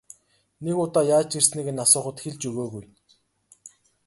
Нэг 0.65 0.75
удаа 0.83 1.03
яаж 1.17 1.29
ирснийг 1.39 1.67
нь 1.73 1.83
асуухад 1.85 2.17
хэлж 2.23 2.41
өгөөгүй. 2.49 2.85